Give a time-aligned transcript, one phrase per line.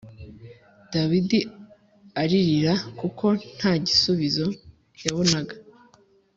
[0.93, 1.39] Dawidi
[2.21, 3.25] aririra kuko
[3.59, 4.45] nagisubizo
[5.05, 5.55] yabonaga